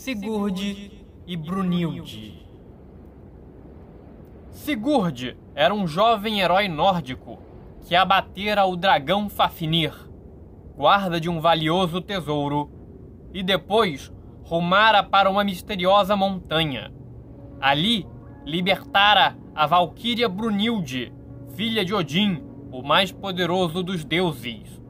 Sigurd 0.00 0.90
e 1.26 1.36
Brunilde. 1.36 2.32
Sigurd 4.48 5.36
era 5.54 5.74
um 5.74 5.86
jovem 5.86 6.40
herói 6.40 6.68
nórdico 6.68 7.38
que 7.86 7.94
abatera 7.94 8.64
o 8.64 8.76
dragão 8.76 9.28
Fafnir, 9.28 9.92
guarda 10.74 11.20
de 11.20 11.28
um 11.28 11.38
valioso 11.38 12.00
tesouro, 12.00 12.70
e 13.34 13.42
depois 13.42 14.10
rumara 14.42 15.02
para 15.02 15.28
uma 15.28 15.44
misteriosa 15.44 16.16
montanha. 16.16 16.90
Ali 17.60 18.08
libertara 18.46 19.36
a 19.54 19.66
valquíria 19.66 20.30
Brunilde, 20.30 21.12
filha 21.54 21.84
de 21.84 21.92
Odin, 21.92 22.42
o 22.72 22.82
mais 22.82 23.12
poderoso 23.12 23.82
dos 23.82 24.02
deuses, 24.02 24.82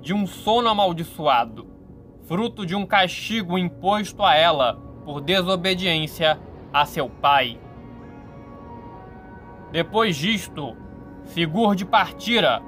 de 0.00 0.14
um 0.14 0.24
sono 0.24 0.68
amaldiçoado, 0.68 1.71
fruto 2.32 2.64
de 2.64 2.74
um 2.74 2.86
castigo 2.86 3.58
imposto 3.58 4.22
a 4.22 4.34
ela 4.34 4.80
por 5.04 5.20
desobediência 5.20 6.40
a 6.72 6.86
seu 6.86 7.06
pai. 7.06 7.60
Depois 9.70 10.16
disto, 10.16 10.74
Sigurd 11.26 11.84
partira, 11.84 12.62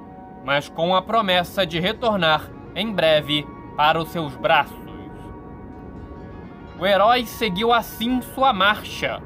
mas 0.45 0.69
com 0.69 0.95
a 0.95 1.01
promessa 1.01 1.65
de 1.65 1.79
retornar 1.79 2.47
em 2.75 2.91
breve 2.91 3.43
para 3.75 3.99
os 3.99 4.09
seus 4.09 4.35
braços. 4.35 4.77
O 6.79 6.85
herói 6.85 7.25
seguiu 7.25 7.73
assim 7.73 8.21
sua 8.21 8.53
marcha, 8.53 9.19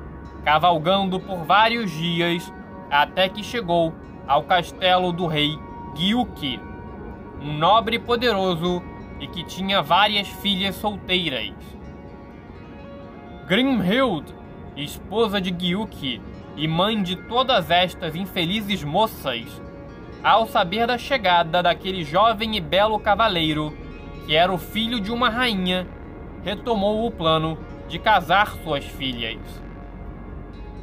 cavalgando 0.46 1.20
por 1.20 1.44
vários 1.44 1.92
dias 1.92 2.50
até 2.90 3.28
que 3.28 3.44
chegou 3.44 3.94
ao 4.26 4.44
castelo 4.44 5.12
do 5.12 5.28
rei 5.28 5.60
Giuki, 5.94 6.62
um 7.42 7.58
nobre 7.58 8.00
poderoso 8.00 8.82
e 9.20 9.28
que 9.28 9.44
tinha 9.44 9.82
várias 9.82 10.28
filhas 10.28 10.76
solteiras. 10.76 11.54
Grimhild, 13.48 14.34
esposa 14.76 15.42
de 15.42 15.54
Giuki 15.58 16.22
e 16.56 16.68
mãe 16.68 17.02
de 17.02 17.16
todas 17.16 17.72
estas 17.72 18.16
infelizes 18.16 18.84
moças, 18.84 19.62
ao 20.24 20.48
saber 20.48 20.86
da 20.86 20.98
chegada 20.98 21.64
daquele 21.64 22.04
jovem 22.04 22.58
e 22.58 22.62
belo 22.62 23.00
cavaleiro, 23.00 23.76
que 24.26 24.36
era 24.36 24.52
o 24.52 24.58
filho 24.58 25.00
de 25.00 25.12
uma 25.12 25.30
rainha, 25.30 25.88
retomou 26.44 27.06
o 27.06 27.12
plano 27.12 27.58
de 27.88 27.98
casar 27.98 28.56
suas 28.64 28.86
filhas. 28.86 29.40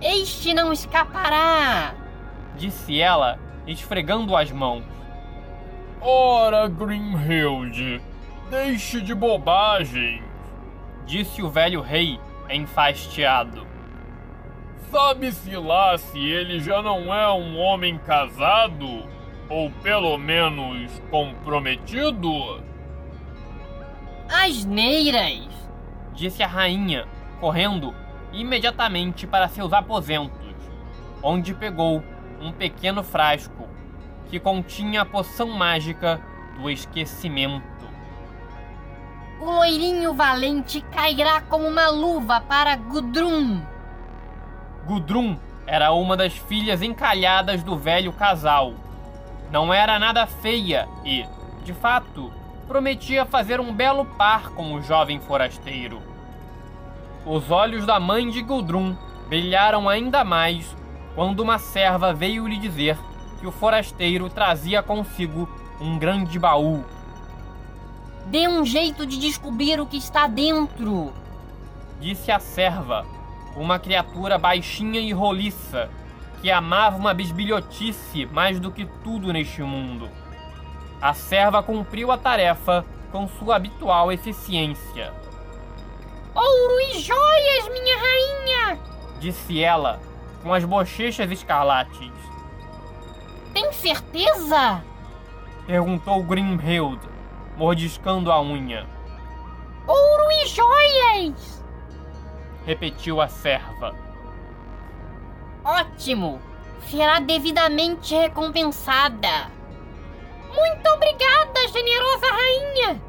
Este 0.00 0.52
não 0.52 0.72
escapará! 0.72 1.94
Disse 2.56 3.00
ela, 3.00 3.38
esfregando 3.66 4.36
as 4.36 4.50
mãos. 4.50 4.84
Ora, 6.00 6.68
Grimhild, 6.68 8.00
deixe 8.50 9.00
de 9.00 9.14
bobagem, 9.14 10.22
Disse 11.06 11.40
o 11.40 11.48
velho 11.48 11.80
rei, 11.80 12.18
enfastiado. 12.50 13.64
Sabe-se 14.90 15.56
lá 15.56 15.96
se 15.96 16.18
ele 16.18 16.58
já 16.58 16.82
não 16.82 17.14
é 17.14 17.32
um 17.32 17.56
homem 17.58 17.96
casado? 17.96 19.08
Ou 19.48 19.70
pelo 19.82 20.18
menos 20.18 21.00
comprometido? 21.08 22.60
Asneiras! 24.28 25.48
Disse 26.12 26.42
a 26.42 26.48
rainha, 26.48 27.06
correndo 27.38 27.94
imediatamente 28.32 29.28
para 29.28 29.46
seus 29.46 29.72
aposentos, 29.72 30.56
onde 31.22 31.54
pegou 31.54 32.02
um 32.40 32.50
pequeno 32.50 33.04
frasco 33.04 33.68
que 34.28 34.40
continha 34.40 35.02
a 35.02 35.06
poção 35.06 35.50
mágica 35.50 36.20
do 36.58 36.68
esquecimento. 36.68 37.75
O 39.38 39.44
loirinho 39.44 40.14
valente 40.14 40.80
cairá 40.80 41.42
como 41.42 41.68
uma 41.68 41.90
luva 41.90 42.40
para 42.40 42.74
Gudrun. 42.74 43.60
Gudrun 44.86 45.36
era 45.66 45.92
uma 45.92 46.16
das 46.16 46.32
filhas 46.32 46.80
encalhadas 46.80 47.62
do 47.62 47.76
velho 47.76 48.12
casal. 48.14 48.72
Não 49.50 49.74
era 49.74 49.98
nada 49.98 50.26
feia 50.26 50.88
e, 51.04 51.26
de 51.64 51.74
fato, 51.74 52.32
prometia 52.66 53.26
fazer 53.26 53.60
um 53.60 53.74
belo 53.74 54.04
par 54.04 54.50
com 54.50 54.72
o 54.72 54.82
jovem 54.82 55.20
forasteiro. 55.20 56.00
Os 57.26 57.50
olhos 57.50 57.84
da 57.84 58.00
mãe 58.00 58.30
de 58.30 58.40
Gudrun 58.40 58.96
brilharam 59.28 59.86
ainda 59.86 60.24
mais 60.24 60.74
quando 61.14 61.40
uma 61.40 61.58
serva 61.58 62.14
veio 62.14 62.46
lhe 62.46 62.56
dizer 62.56 62.96
que 63.38 63.46
o 63.46 63.52
forasteiro 63.52 64.30
trazia 64.30 64.82
consigo 64.82 65.46
um 65.78 65.98
grande 65.98 66.38
baú. 66.38 66.84
Dê 68.26 68.48
um 68.48 68.64
jeito 68.64 69.06
de 69.06 69.18
descobrir 69.18 69.80
o 69.80 69.86
que 69.86 69.96
está 69.96 70.26
dentro. 70.26 71.12
Disse 72.00 72.32
a 72.32 72.40
serva, 72.40 73.06
uma 73.56 73.78
criatura 73.78 74.36
baixinha 74.36 75.00
e 75.00 75.12
roliça, 75.12 75.88
que 76.40 76.50
amava 76.50 76.96
uma 76.96 77.14
bisbilhotice 77.14 78.26
mais 78.26 78.58
do 78.58 78.72
que 78.72 78.84
tudo 79.04 79.32
neste 79.32 79.62
mundo. 79.62 80.10
A 81.00 81.14
serva 81.14 81.62
cumpriu 81.62 82.10
a 82.10 82.18
tarefa 82.18 82.84
com 83.12 83.28
sua 83.28 83.56
habitual 83.56 84.10
eficiência. 84.10 85.12
Ouro 86.34 86.80
e 86.80 86.98
joias, 86.98 87.68
minha 87.68 87.96
rainha! 87.96 88.78
Disse 89.20 89.62
ela, 89.62 90.00
com 90.42 90.52
as 90.52 90.64
bochechas 90.64 91.30
escarlates. 91.30 92.12
Tem 93.54 93.72
certeza? 93.72 94.82
Perguntou 95.66 96.22
Grimhild, 96.22 97.00
mordiscando 97.56 98.30
a 98.30 98.40
unha. 98.40 98.86
Ouro 99.86 100.30
e 100.32 100.46
joias! 100.46 101.64
Repetiu 102.64 103.20
a 103.20 103.28
serva. 103.28 103.94
Ótimo! 105.64 106.40
Será 106.80 107.18
devidamente 107.18 108.14
recompensada. 108.14 109.50
Muito 110.54 110.88
obrigada, 110.88 111.68
generosa 111.72 112.26
rainha! 112.30 113.02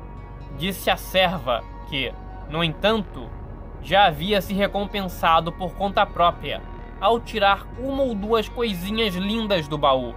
Disse 0.57 0.89
a 0.89 0.97
serva 0.97 1.63
que, 1.89 2.11
no 2.49 2.63
entanto, 2.63 3.29
já 3.83 4.05
havia 4.05 4.41
se 4.41 4.53
recompensado 4.53 5.51
por 5.51 5.75
conta 5.75 6.05
própria 6.05 6.61
ao 6.99 7.19
tirar 7.19 7.67
uma 7.79 8.03
ou 8.03 8.15
duas 8.15 8.49
coisinhas 8.49 9.13
lindas 9.13 9.67
do 9.67 9.77
baú, 9.77 10.15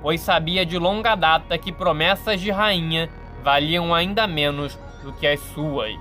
pois 0.00 0.20
sabia 0.20 0.64
de 0.64 0.78
longa 0.78 1.14
data 1.14 1.58
que 1.58 1.70
promessas 1.70 2.40
de 2.40 2.50
rainha 2.50 3.10
valiam 3.44 3.94
ainda 3.94 4.26
menos 4.26 4.78
do 5.02 5.12
que 5.12 5.26
as 5.26 5.38
suas. 5.38 5.94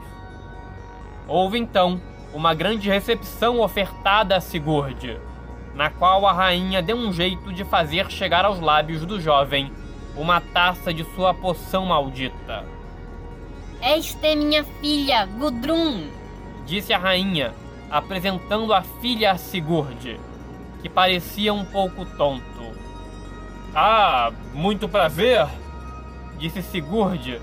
Houve 1.28 1.60
então 1.60 2.02
uma 2.34 2.54
grande 2.54 2.90
recepção 2.90 3.60
ofertada 3.60 4.38
a 4.38 4.42
Sigurd, 4.42 5.20
na 5.76 5.90
qual 5.90 6.26
a 6.26 6.32
rainha 6.32 6.82
deu 6.82 6.96
um 6.96 7.12
jeito 7.12 7.52
de 7.52 7.66
fazer 7.66 8.10
chegar 8.10 8.46
aos 8.46 8.62
lábios 8.62 9.06
do 9.06 9.20
jovem 9.20 9.72
uma 10.16 10.40
taça 10.40 10.94
de 10.94 11.04
sua 11.16 11.34
poção 11.34 11.88
maldita. 11.88 12.64
Esta 13.82 14.28
é 14.28 14.36
minha 14.36 14.64
filha, 14.64 15.26
Gudrun. 15.26 16.08
Disse 16.66 16.94
a 16.94 16.98
rainha, 16.98 17.54
apresentando 17.92 18.74
a 18.74 18.82
filha 18.82 19.32
a 19.32 19.38
Sigurd, 19.38 20.18
que 20.82 20.88
parecia 20.88 21.54
um 21.54 21.66
pouco 21.66 22.06
tonto. 22.06 22.44
Ah, 23.76 24.32
muito 24.54 24.88
prazer, 24.88 25.46
Disse 26.44 26.62
Sigurd, 26.62 27.40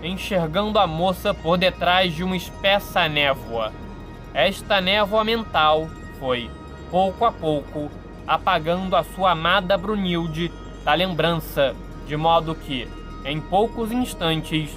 enxergando 0.00 0.78
a 0.78 0.86
moça 0.86 1.34
por 1.34 1.58
detrás 1.58 2.14
de 2.14 2.22
uma 2.22 2.36
espessa 2.36 3.08
névoa. 3.08 3.72
Esta 4.32 4.80
névoa 4.80 5.24
mental 5.24 5.90
foi, 6.20 6.48
pouco 6.88 7.24
a 7.24 7.32
pouco, 7.32 7.90
apagando 8.24 8.94
a 8.94 9.02
sua 9.02 9.32
amada 9.32 9.76
Brunilde 9.76 10.52
da 10.84 10.94
lembrança, 10.94 11.74
de 12.06 12.16
modo 12.16 12.54
que, 12.54 12.88
em 13.24 13.40
poucos 13.40 13.90
instantes, 13.90 14.70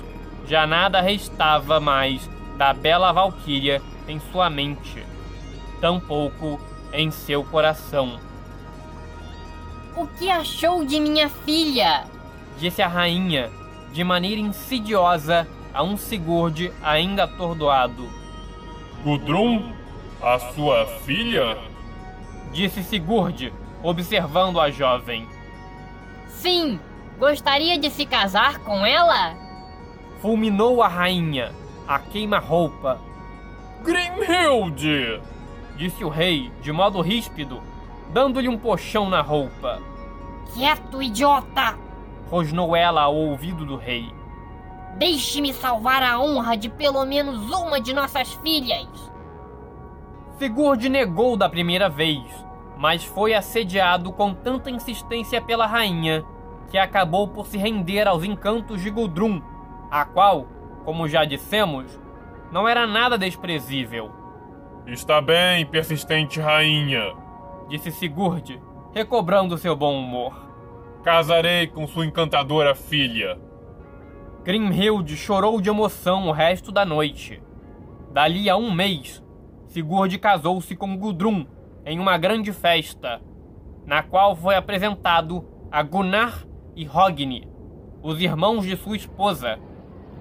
já 0.48 0.66
nada 0.66 1.00
restava 1.00 1.80
mais 1.80 2.28
da 2.58 2.74
bela 2.74 3.12
valquíria 3.12 3.80
em 4.08 4.20
sua 4.32 4.50
mente, 4.50 5.06
tampouco 5.80 6.60
em 6.92 7.12
seu 7.12 7.44
coração. 7.44 8.20
O 9.96 10.08
que 10.08 10.32
achou 10.32 10.84
de 10.84 11.00
minha 11.00 11.30
filha? 11.30 12.06
Disse 12.60 12.82
a 12.82 12.88
rainha, 12.88 13.52
de 13.92 14.04
maneira 14.04 14.40
insidiosa, 14.40 15.48
a 15.74 15.84
um 15.84 15.98
Sigurd 15.98 16.72
ainda 16.82 17.24
atordoado. 17.26 18.10
Gudrun, 19.04 19.72
a 20.22 20.40
sua 20.40 20.86
filha? 21.06 21.58
Disse 22.52 22.84
Sigurd, 22.84 23.54
observando 23.84 24.60
a 24.60 24.72
jovem. 24.72 25.28
Sim, 26.28 26.80
gostaria 27.20 27.78
de 27.78 27.90
se 27.90 28.06
casar 28.06 28.60
com 28.60 28.86
ela? 28.86 29.36
Fulminou 30.22 30.82
a 30.82 30.88
rainha, 30.88 31.52
a 31.88 32.00
queima-roupa. 32.00 33.00
Grimhild! 33.84 35.22
Disse 35.76 36.04
o 36.04 36.10
rei, 36.10 36.52
de 36.62 36.72
modo 36.72 37.02
ríspido, 37.02 37.62
dando-lhe 38.12 38.50
um 38.50 38.58
puxão 38.58 39.10
na 39.10 39.22
roupa. 39.22 39.80
Quieto, 40.54 41.02
idiota! 41.02 41.78
Rosnou 42.30 42.76
ela 42.76 43.02
ao 43.02 43.16
ouvido 43.16 43.66
do 43.66 43.76
rei. 43.76 44.14
Deixe-me 44.98 45.54
salvar 45.54 46.02
a 46.04 46.20
honra 46.20 46.58
de 46.58 46.70
pelo 46.70 47.06
menos 47.06 47.52
uma 47.52 47.80
de 47.80 47.94
nossas 47.94 48.34
filhas. 48.36 48.88
Sigurd 50.38 50.88
negou 50.90 51.38
da 51.38 51.48
primeira 51.48 51.90
vez, 51.90 52.24
mas 52.78 53.04
foi 53.04 53.34
assediado 53.34 54.12
com 54.12 54.34
tanta 54.34 54.70
insistência 54.70 55.42
pela 55.42 55.66
rainha 55.66 56.24
que 56.70 56.78
acabou 56.78 57.28
por 57.28 57.48
se 57.48 57.58
render 57.58 58.08
aos 58.08 58.24
encantos 58.24 58.82
de 58.82 58.90
Gudrun, 58.90 59.42
a 59.90 60.04
qual, 60.06 60.48
como 60.84 61.08
já 61.08 61.26
dissemos, 61.26 62.00
não 62.52 62.68
era 62.68 62.86
nada 62.86 63.18
desprezível. 63.18 64.12
Está 64.86 65.22
bem, 65.22 65.66
persistente 65.66 66.40
rainha, 66.40 67.14
disse 67.68 67.92
Sigurd, 67.92 68.62
recobrando 68.94 69.58
seu 69.58 69.76
bom 69.76 69.98
humor. 70.00 70.47
Casarei 71.08 71.68
com 71.68 71.88
sua 71.88 72.06
encantadora 72.06 72.76
filha. 72.76 73.40
Grimhild 74.44 75.16
chorou 75.16 75.62
de 75.62 75.70
emoção 75.70 76.28
o 76.28 76.34
resto 76.34 76.70
da 76.70 76.84
noite. 76.84 77.42
Dali 78.12 78.50
a 78.50 78.58
um 78.58 78.70
mês, 78.70 79.24
Sigurd 79.68 80.20
casou-se 80.20 80.76
com 80.76 80.98
Gudrun 80.98 81.46
em 81.86 81.98
uma 81.98 82.18
grande 82.18 82.52
festa, 82.52 83.22
na 83.86 84.04
qual 84.04 84.36
foi 84.36 84.56
apresentado 84.56 85.48
a 85.72 85.82
Gunnar 85.82 86.46
e 86.76 86.86
Hogni, 86.86 87.48
os 88.04 88.20
irmãos 88.20 88.66
de 88.66 88.76
sua 88.76 88.98
esposa, 88.98 89.58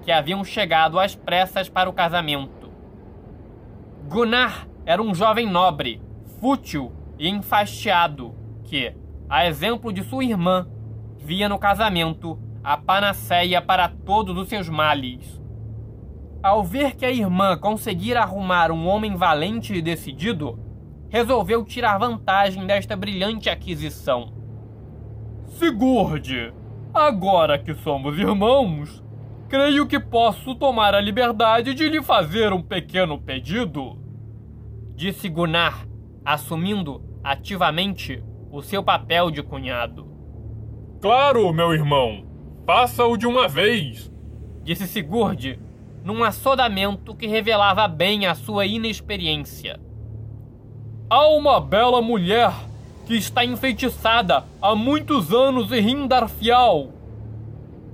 que 0.03 0.11
haviam 0.13 0.41
chegado 0.41 0.97
às 0.97 1.13
pressas 1.13 1.67
para 1.67 1.89
o 1.89 1.93
casamento. 1.93 2.71
Gunnar 4.07 4.65
era 4.85 5.01
um 5.01 5.13
jovem 5.13 5.51
nobre, 5.51 6.01
fútil 6.39 6.93
e 7.19 7.27
enfastiado, 7.27 8.33
que, 8.63 8.95
a 9.27 9.45
exemplo 9.45 9.91
de 9.91 10.01
sua 10.01 10.23
irmã, 10.23 10.65
via 11.27 11.49
no 11.49 11.59
casamento 11.59 12.39
a 12.63 12.77
panaceia 12.77 13.61
para 13.61 13.89
todos 13.89 14.37
os 14.37 14.47
seus 14.47 14.69
males. 14.69 15.41
Ao 16.41 16.63
ver 16.63 16.95
que 16.95 17.05
a 17.05 17.11
irmã 17.11 17.57
conseguira 17.57 18.21
arrumar 18.21 18.71
um 18.71 18.87
homem 18.87 19.13
valente 19.13 19.73
e 19.73 19.81
decidido, 19.81 20.57
resolveu 21.09 21.65
tirar 21.65 21.97
vantagem 21.97 22.65
desta 22.65 22.95
brilhante 22.95 23.49
aquisição. 23.49 24.31
Sigurd, 25.47 26.53
agora 26.93 27.59
que 27.59 27.73
somos 27.73 28.17
irmãos, 28.17 29.03
creio 29.49 29.85
que 29.85 29.99
posso 29.99 30.55
tomar 30.55 30.95
a 30.95 31.01
liberdade 31.01 31.73
de 31.73 31.89
lhe 31.89 32.01
fazer 32.01 32.53
um 32.53 32.61
pequeno 32.61 33.19
pedido. 33.19 33.97
Disse 34.95 35.27
Gunnar, 35.27 35.85
assumindo 36.23 37.03
ativamente 37.21 38.23
o 38.49 38.61
seu 38.61 38.81
papel 38.81 39.29
de 39.29 39.43
cunhado. 39.43 40.06
Claro, 41.07 41.53
meu 41.53 41.73
irmão, 41.73 42.25
faça-o 42.65 43.15
de 43.15 43.25
uma 43.25 43.47
vez, 43.47 44.11
disse 44.61 44.85
Sigurd, 44.85 45.57
num 46.03 46.21
assodamento 46.21 47.15
que 47.15 47.25
revelava 47.25 47.87
bem 47.87 48.25
a 48.25 48.35
sua 48.35 48.65
inexperiência. 48.65 49.79
Há 51.09 51.29
uma 51.29 51.61
bela 51.61 52.01
mulher 52.01 52.51
que 53.05 53.15
está 53.15 53.45
enfeitiçada 53.45 54.43
há 54.61 54.75
muitos 54.75 55.31
anos 55.31 55.71
em 55.71 55.79
Rindarfial. 55.79 56.89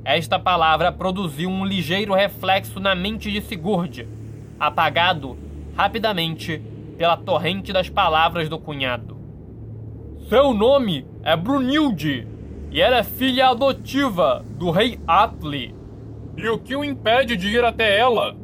Esta 0.03 0.39
palavra 0.39 0.91
produziu 0.91 1.51
um 1.51 1.63
ligeiro 1.63 2.15
reflexo 2.15 2.79
na 2.79 2.95
mente 2.95 3.31
de 3.31 3.41
Sigurd, 3.41 4.07
apagado 4.59 5.37
rapidamente 5.75 6.59
pela 6.97 7.15
torrente 7.15 7.71
das 7.71 7.89
palavras 7.89 8.49
do 8.49 8.57
cunhado. 8.57 9.15
Seu 10.27 10.51
nome 10.51 11.05
é 11.21 11.37
Brunilde 11.37 12.32
e 12.73 12.81
ela 12.81 12.97
é 12.97 13.03
filha 13.03 13.49
adotiva 13.49 14.43
do 14.57 14.71
rei 14.71 14.99
Atli. 15.05 15.75
E 16.35 16.49
o 16.49 16.57
que 16.57 16.75
o 16.75 16.83
impede 16.83 17.37
de 17.37 17.47
ir 17.47 17.63
até 17.63 17.99
ela? 17.99 18.35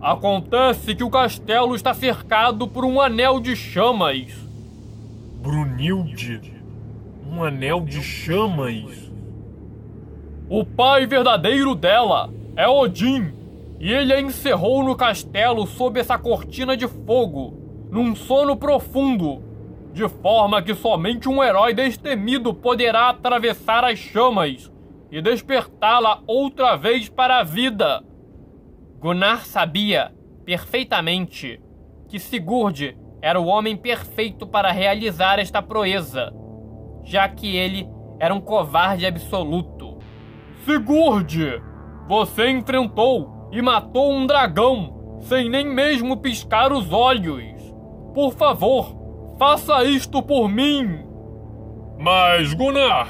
Acontece 0.00 0.96
que 0.96 1.04
o 1.04 1.10
castelo 1.10 1.76
está 1.76 1.94
cercado 1.94 2.66
por 2.66 2.84
um 2.84 3.00
anel 3.00 3.38
de 3.38 3.54
chamas. 3.54 4.32
Brunilde? 5.40 6.40
Um 7.30 7.44
anel 7.44 7.82
de 7.82 8.02
chamas? 8.02 9.12
O 10.50 10.64
pai 10.64 11.06
verdadeiro 11.06 11.76
dela 11.76 12.30
é 12.56 12.66
Odin, 12.66 13.32
e 13.78 13.92
ele 13.92 14.12
a 14.12 14.20
encerrou 14.20 14.82
no 14.82 14.96
castelo 14.96 15.68
sob 15.68 16.00
essa 16.00 16.18
cortina 16.18 16.76
de 16.76 16.88
fogo, 16.88 17.54
num 17.92 18.16
sono 18.16 18.56
profundo, 18.56 19.40
de 19.92 20.08
forma 20.08 20.62
que 20.62 20.74
somente 20.74 21.28
um 21.28 21.42
herói 21.42 21.74
destemido 21.74 22.54
poderá 22.54 23.10
atravessar 23.10 23.84
as 23.84 23.98
chamas 23.98 24.72
e 25.10 25.20
despertá-la 25.20 26.22
outra 26.26 26.76
vez 26.76 27.08
para 27.08 27.38
a 27.38 27.44
vida. 27.44 28.02
Gunnar 28.98 29.44
sabia 29.44 30.12
perfeitamente 30.44 31.60
que 32.08 32.18
Sigurd 32.18 32.96
era 33.20 33.38
o 33.38 33.46
homem 33.46 33.76
perfeito 33.76 34.46
para 34.46 34.72
realizar 34.72 35.38
esta 35.38 35.60
proeza, 35.60 36.32
já 37.04 37.28
que 37.28 37.56
ele 37.56 37.86
era 38.18 38.34
um 38.34 38.40
covarde 38.40 39.06
absoluto. 39.06 39.98
Sigurd, 40.64 41.62
você 42.08 42.50
enfrentou 42.50 43.50
e 43.52 43.60
matou 43.60 44.12
um 44.12 44.26
dragão 44.26 45.18
sem 45.20 45.48
nem 45.48 45.66
mesmo 45.66 46.16
piscar 46.16 46.72
os 46.72 46.92
olhos. 46.92 47.60
Por 48.14 48.32
favor, 48.32 49.01
faça 49.42 49.82
isto 49.82 50.22
por 50.22 50.48
mim. 50.48 51.04
Mas, 51.98 52.54
Gunnar, 52.54 53.08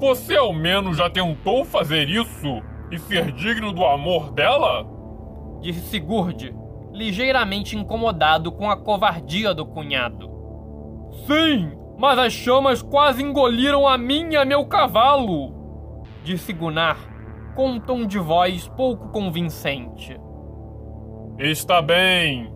você 0.00 0.34
ao 0.34 0.50
menos 0.50 0.96
já 0.96 1.10
tentou 1.10 1.62
fazer 1.62 2.08
isso 2.08 2.62
e 2.90 2.98
ser 2.98 3.30
digno 3.32 3.70
do 3.70 3.84
amor 3.84 4.32
dela? 4.32 4.86
disse 5.60 5.80
Sigurd, 5.80 6.56
ligeiramente 6.90 7.76
incomodado 7.76 8.50
com 8.50 8.70
a 8.70 8.78
covardia 8.78 9.52
do 9.52 9.66
cunhado. 9.66 10.30
Sim, 11.26 11.72
mas 11.98 12.18
as 12.18 12.32
chamas 12.32 12.80
quase 12.80 13.22
engoliram 13.22 13.86
a 13.86 13.98
mim 13.98 14.30
e 14.30 14.36
a 14.36 14.44
meu 14.46 14.64
cavalo, 14.64 16.02
disse 16.24 16.54
Gunnar, 16.54 16.96
com 17.54 17.72
um 17.72 17.78
tom 17.78 18.06
de 18.06 18.18
voz 18.18 18.68
pouco 18.68 19.10
convincente. 19.10 20.18
Está 21.38 21.82
bem. 21.82 22.50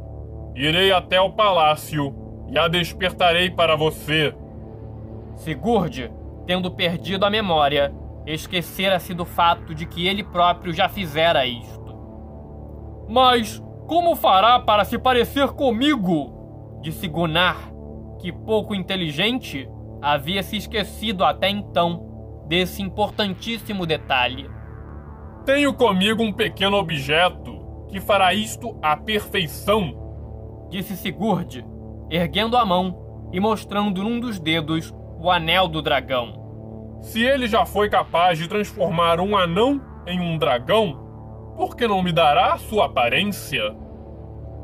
Irei 0.54 0.90
até 0.90 1.20
o 1.20 1.32
palácio 1.32 2.17
e 2.50 2.59
a 2.59 2.69
despertarei 2.69 3.50
para 3.50 3.76
você. 3.76 4.35
Sigurd, 5.37 6.11
tendo 6.47 6.71
perdido 6.71 7.25
a 7.25 7.31
memória, 7.31 7.93
esquecera-se 8.26 9.14
do 9.14 9.25
fato 9.25 9.75
de 9.75 9.87
que 9.87 10.07
ele 10.07 10.23
próprio 10.23 10.73
já 10.73 10.88
fizera 10.88 11.47
isto. 11.47 11.97
Mas 13.09 13.62
como 13.87 14.17
fará 14.17 14.59
para 14.61 14.85
se 14.85 14.99
parecer 14.99 15.49
comigo? 15.49 16.78
Disse 16.83 17.09
Gunnar, 17.09 17.73
que 18.19 18.33
pouco 18.33 18.75
inteligente 18.75 19.69
havia 20.00 20.43
se 20.43 20.57
esquecido 20.57 21.25
até 21.25 21.49
então 21.49 22.45
desse 22.47 22.83
importantíssimo 22.83 23.87
detalhe. 23.87 24.49
Tenho 25.45 25.73
comigo 25.73 26.23
um 26.23 26.33
pequeno 26.33 26.76
objeto 26.76 27.87
que 27.88 28.00
fará 28.00 28.35
isto 28.35 28.78
à 28.83 28.97
perfeição, 28.97 30.67
disse 30.69 30.97
Sigurd, 30.97 31.64
erguendo 32.10 32.56
a 32.56 32.64
mão 32.64 33.28
e 33.32 33.40
mostrando 33.40 34.02
num 34.02 34.18
dos 34.18 34.38
dedos 34.38 34.94
o 35.20 35.30
anel 35.30 35.68
do 35.68 35.82
dragão. 35.82 36.98
Se 37.00 37.22
ele 37.22 37.46
já 37.46 37.64
foi 37.64 37.88
capaz 37.88 38.38
de 38.38 38.48
transformar 38.48 39.20
um 39.20 39.36
anão 39.36 39.80
em 40.06 40.20
um 40.20 40.36
dragão, 40.36 41.54
por 41.56 41.76
que 41.76 41.86
não 41.86 42.02
me 42.02 42.12
dará 42.12 42.56
sua 42.58 42.86
aparência? 42.86 43.74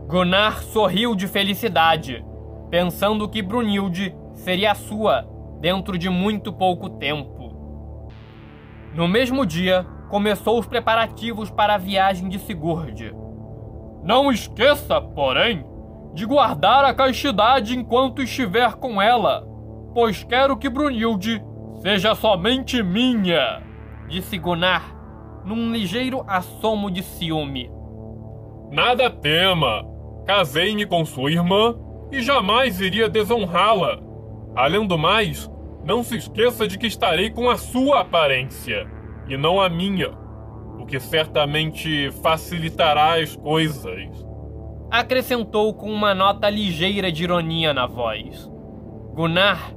Gunnar 0.06 0.62
sorriu 0.62 1.14
de 1.14 1.26
felicidade, 1.26 2.24
pensando 2.70 3.28
que 3.28 3.42
Brunilde 3.42 4.14
seria 4.34 4.74
sua 4.74 5.26
dentro 5.60 5.96
de 5.96 6.08
muito 6.08 6.52
pouco 6.52 6.90
tempo. 6.90 7.44
No 8.94 9.08
mesmo 9.08 9.44
dia, 9.44 9.86
começou 10.08 10.58
os 10.58 10.66
preparativos 10.66 11.50
para 11.50 11.74
a 11.74 11.78
viagem 11.78 12.28
de 12.28 12.38
Sigurd. 12.38 13.14
Não 14.02 14.30
esqueça, 14.30 15.00
porém, 15.00 15.64
de 16.14 16.24
guardar 16.24 16.84
a 16.84 16.94
castidade 16.94 17.76
enquanto 17.76 18.22
estiver 18.22 18.74
com 18.76 19.02
ela, 19.02 19.44
pois 19.92 20.22
quero 20.22 20.56
que 20.56 20.70
Brunilde 20.70 21.42
seja 21.82 22.14
somente 22.14 22.82
minha, 22.82 23.60
disse 24.08 24.38
Gunnar, 24.38 24.94
num 25.44 25.72
ligeiro 25.72 26.24
assomo 26.26 26.90
de 26.90 27.02
ciúme. 27.02 27.70
Nada 28.70 29.10
tema. 29.10 29.84
Casei-me 30.26 30.86
com 30.86 31.04
sua 31.04 31.30
irmã 31.30 31.76
e 32.10 32.22
jamais 32.22 32.80
iria 32.80 33.08
desonrá-la. 33.08 34.00
Além 34.56 34.86
do 34.86 34.96
mais, 34.96 35.50
não 35.84 36.02
se 36.02 36.16
esqueça 36.16 36.66
de 36.66 36.78
que 36.78 36.86
estarei 36.86 37.28
com 37.28 37.50
a 37.50 37.58
sua 37.58 38.00
aparência 38.00 38.88
e 39.28 39.36
não 39.36 39.60
a 39.60 39.68
minha, 39.68 40.10
o 40.78 40.86
que 40.86 40.98
certamente 40.98 42.10
facilitará 42.22 43.20
as 43.20 43.36
coisas. 43.36 44.08
Acrescentou 44.90 45.74
com 45.74 45.90
uma 45.90 46.14
nota 46.14 46.48
ligeira 46.48 47.10
de 47.10 47.24
ironia 47.24 47.72
na 47.72 47.86
voz. 47.86 48.50
Gunnar 49.12 49.72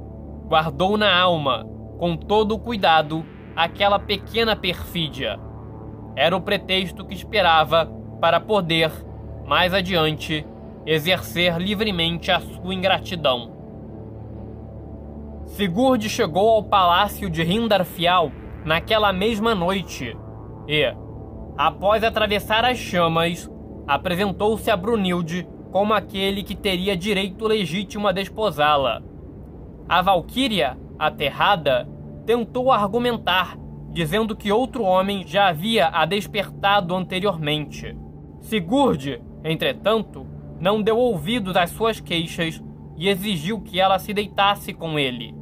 guardou 0.46 0.96
na 0.96 1.14
alma, 1.14 1.66
com 1.98 2.16
todo 2.16 2.54
o 2.54 2.58
cuidado, 2.58 3.24
aquela 3.54 3.98
pequena 3.98 4.56
perfídia. 4.56 5.38
Era 6.16 6.36
o 6.36 6.40
pretexto 6.40 7.04
que 7.04 7.14
esperava 7.14 7.86
para 8.20 8.40
poder, 8.40 8.90
mais 9.46 9.74
adiante, 9.74 10.46
exercer 10.86 11.58
livremente 11.58 12.30
a 12.30 12.40
sua 12.40 12.74
ingratidão. 12.74 13.52
Sigurd 15.44 16.08
chegou 16.08 16.50
ao 16.50 16.62
palácio 16.62 17.28
de 17.28 17.42
Rindarfial 17.42 18.30
naquela 18.64 19.12
mesma 19.12 19.54
noite 19.54 20.16
e, 20.66 20.94
após 21.56 22.04
atravessar 22.04 22.64
as 22.64 22.78
chamas, 22.78 23.50
apresentou-se 23.88 24.70
a 24.70 24.76
Brunilde 24.76 25.48
como 25.72 25.94
aquele 25.94 26.42
que 26.42 26.54
teria 26.54 26.94
direito 26.94 27.46
legítimo 27.46 28.06
a 28.06 28.12
desposá-la. 28.12 29.02
A 29.88 30.02
Valquíria, 30.02 30.78
aterrada, 30.98 31.88
tentou 32.26 32.70
argumentar, 32.70 33.56
dizendo 33.90 34.36
que 34.36 34.52
outro 34.52 34.82
homem 34.82 35.26
já 35.26 35.48
havia 35.48 35.88
a 35.88 36.04
despertado 36.04 36.94
anteriormente. 36.94 37.96
Sigurd, 38.40 39.22
entretanto, 39.42 40.26
não 40.60 40.82
deu 40.82 40.98
ouvidos 40.98 41.56
às 41.56 41.70
suas 41.70 41.98
queixas 41.98 42.62
e 42.96 43.08
exigiu 43.08 43.60
que 43.62 43.80
ela 43.80 43.98
se 43.98 44.12
deitasse 44.12 44.74
com 44.74 44.98
ele. 44.98 45.34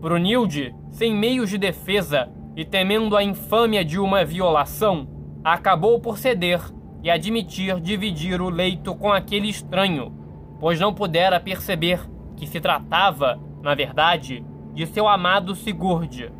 Brunilde, 0.00 0.74
sem 0.90 1.14
meios 1.14 1.50
de 1.50 1.58
defesa 1.58 2.28
e 2.56 2.64
temendo 2.64 3.16
a 3.16 3.22
infâmia 3.22 3.84
de 3.84 4.00
uma 4.00 4.24
violação, 4.24 5.06
acabou 5.44 6.00
por 6.00 6.18
ceder 6.18 6.60
e 7.02 7.10
admitir 7.10 7.80
dividir 7.80 8.40
o 8.40 8.48
leito 8.48 8.94
com 8.94 9.12
aquele 9.12 9.48
estranho, 9.48 10.12
pois 10.60 10.78
não 10.78 10.94
pudera 10.94 11.40
perceber 11.40 12.00
que 12.36 12.46
se 12.46 12.60
tratava, 12.60 13.40
na 13.60 13.74
verdade, 13.74 14.44
de 14.72 14.86
seu 14.86 15.08
amado 15.08 15.54
Sigurd. 15.54 16.32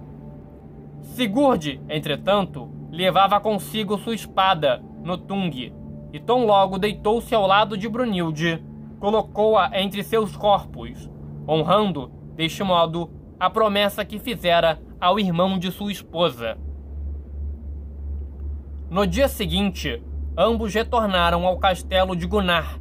Sigurd, 1.02 1.80
entretanto, 1.88 2.70
levava 2.90 3.40
consigo 3.40 3.98
sua 3.98 4.14
espada, 4.14 4.82
Notung, 5.02 5.72
e 6.12 6.20
tão 6.20 6.46
logo 6.46 6.78
deitou-se 6.78 7.34
ao 7.34 7.46
lado 7.46 7.76
de 7.76 7.88
Brunilde, 7.88 8.62
colocou-a 9.00 9.70
entre 9.80 10.02
seus 10.02 10.36
corpos, 10.36 11.10
honrando, 11.48 12.12
deste 12.36 12.62
modo, 12.62 13.10
a 13.40 13.50
promessa 13.50 14.04
que 14.04 14.18
fizera 14.18 14.80
ao 15.00 15.18
irmão 15.18 15.58
de 15.58 15.72
sua 15.72 15.90
esposa. 15.90 16.56
No 18.88 19.06
dia 19.06 19.26
seguinte, 19.26 20.00
ambos 20.36 20.72
retornaram 20.74 21.46
ao 21.46 21.58
castelo 21.58 22.16
de 22.16 22.26
Gunnar, 22.26 22.78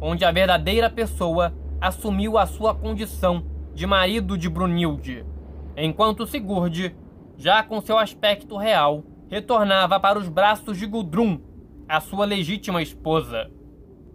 onde 0.00 0.24
a 0.24 0.32
verdadeira 0.32 0.90
pessoa 0.90 1.54
assumiu 1.80 2.36
a 2.36 2.46
sua 2.46 2.74
condição 2.74 3.44
de 3.74 3.86
marido 3.86 4.36
de 4.36 4.48
Brunilde, 4.48 5.24
enquanto 5.76 6.26
Sigurd, 6.26 6.96
já 7.36 7.62
com 7.62 7.80
seu 7.80 7.96
aspecto 7.96 8.56
real, 8.56 9.04
retornava 9.30 10.00
para 10.00 10.18
os 10.18 10.28
braços 10.28 10.76
de 10.76 10.86
Gudrun, 10.86 11.38
a 11.88 12.00
sua 12.00 12.24
legítima 12.24 12.82
esposa. 12.82 13.50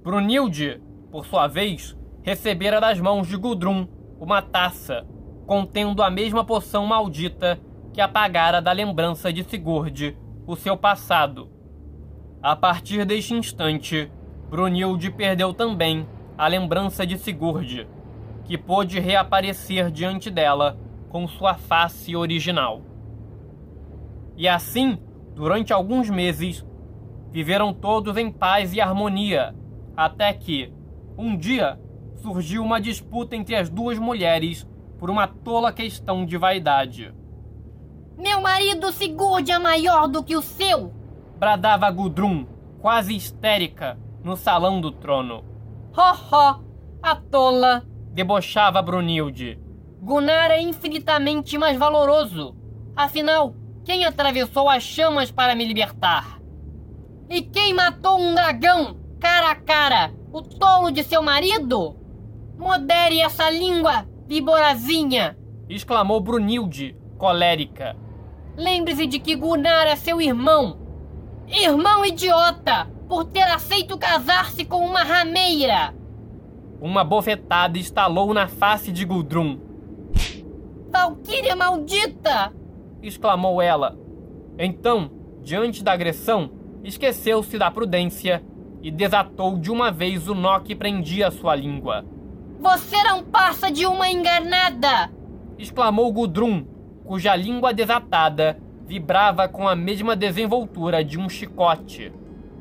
Brunilde, 0.04 0.82
por 1.10 1.26
sua 1.26 1.48
vez, 1.48 1.98
recebera 2.22 2.82
das 2.82 3.00
mãos 3.00 3.28
de 3.28 3.38
Gudrun 3.38 3.88
uma 4.20 4.42
taça 4.42 5.08
contendo 5.46 6.02
a 6.02 6.10
mesma 6.10 6.44
poção 6.44 6.86
maldita 6.86 7.60
que 7.94 8.02
apagara 8.02 8.62
da 8.62 8.72
lembrança 8.72 9.32
de 9.32 9.44
Sigurd 9.44 10.18
o 10.48 10.56
seu 10.56 10.76
passado. 10.76 11.53
A 12.44 12.58
partir 12.58 13.06
deste 13.06 13.34
instante, 13.34 14.12
Brunilde 14.50 15.10
perdeu 15.10 15.54
também 15.54 16.06
a 16.38 16.46
lembrança 16.46 17.08
de 17.08 17.18
Sigurd, 17.18 17.88
que 18.44 18.58
pôde 18.58 19.00
reaparecer 19.00 19.90
diante 19.90 20.30
dela 20.30 20.78
com 21.08 21.26
sua 21.26 21.54
face 21.54 22.14
original. 22.18 22.82
E 24.36 24.46
assim, 24.46 25.00
durante 25.34 25.72
alguns 25.72 26.10
meses, 26.10 26.66
viveram 27.32 27.74
todos 27.74 28.18
em 28.18 28.30
paz 28.30 28.74
e 28.74 28.82
harmonia, 28.82 29.56
até 29.96 30.34
que, 30.34 30.70
um 31.18 31.38
dia, 31.38 31.80
surgiu 32.16 32.62
uma 32.62 32.82
disputa 32.82 33.38
entre 33.38 33.56
as 33.56 33.70
duas 33.70 33.98
mulheres 33.98 34.68
por 35.00 35.10
uma 35.10 35.28
tola 35.28 35.72
questão 35.72 36.26
de 36.26 36.36
vaidade. 36.36 37.14
Meu 38.18 38.42
marido 38.42 38.92
Sigurd 38.92 39.50
é 39.50 39.58
maior 39.58 40.10
do 40.10 40.22
que 40.22 40.36
o 40.36 40.42
seu! 40.42 41.03
Bradava 41.44 41.92
Gudrun, 41.92 42.46
quase 42.80 43.14
histérica, 43.14 44.00
no 44.24 44.38
salão 44.38 44.80
do 44.80 44.94
trono. 44.94 45.44
Ho, 45.94 46.14
ho! 46.32 46.64
A 47.02 47.18
tola! 47.18 47.84
Debochava 48.14 48.82
Brunilde. 48.82 49.60
Gunnar 50.02 50.52
é 50.52 50.62
infinitamente 50.62 51.58
mais 51.58 51.78
valoroso. 51.78 52.56
Afinal, 52.96 53.54
quem 53.84 54.06
atravessou 54.06 54.70
as 54.70 54.84
chamas 54.84 55.32
para 55.32 55.54
me 55.54 55.66
libertar? 55.66 56.40
E 57.30 57.42
quem 57.42 57.74
matou 57.74 58.18
um 58.18 58.34
dragão, 58.34 58.96
cara 59.20 59.52
a 59.52 59.56
cara? 59.56 60.14
O 60.32 60.42
tolo 60.42 60.92
de 60.92 61.04
seu 61.04 61.22
marido? 61.22 61.98
Modere 62.58 63.20
essa 63.20 63.50
língua, 63.50 64.08
Viborazinha! 64.28 65.38
exclamou 65.68 66.22
Brunilde, 66.22 66.96
colérica. 67.18 67.98
Lembre-se 68.56 69.06
de 69.06 69.20
que 69.20 69.36
Gunnar 69.36 69.88
é 69.88 69.98
seu 69.98 70.22
irmão. 70.22 70.83
Irmão 71.48 72.06
idiota! 72.06 72.88
Por 73.08 73.26
ter 73.26 73.44
aceito 73.44 73.98
casar-se 73.98 74.66
com 74.66 74.86
uma 74.86 75.04
rameira! 75.04 75.94
Uma 76.82 77.04
bofetada 77.04 77.78
estalou 77.78 78.34
na 78.34 78.48
face 78.48 78.92
de 78.92 79.06
Gudrun. 79.06 79.60
Valquíria 80.92 81.56
maldita! 81.56 82.54
exclamou 83.02 83.62
ela. 83.62 83.98
Então, 84.58 85.12
diante 85.42 85.84
da 85.84 85.92
agressão, 85.92 86.52
esqueceu-se 86.84 87.58
da 87.58 87.70
prudência 87.70 88.44
e 88.82 88.90
desatou 88.90 89.58
de 89.58 89.72
uma 89.72 89.92
vez 89.92 90.28
o 90.28 90.34
nó 90.36 90.60
que 90.60 90.76
prendia 90.76 91.32
sua 91.32 91.56
língua. 91.56 92.06
Você 92.60 93.02
não 93.04 93.24
passa 93.24 93.70
de 93.70 93.86
uma 93.86 94.10
enganada! 94.10 95.12
exclamou 95.58 96.12
Gudrun, 96.12 96.66
cuja 97.06 97.36
língua 97.36 97.74
desatada 97.74 98.63
vibrava 98.86 99.48
com 99.48 99.68
a 99.68 99.76
mesma 99.76 100.16
desenvoltura 100.16 101.04
de 101.04 101.18
um 101.18 101.30
chicote. 101.30 102.12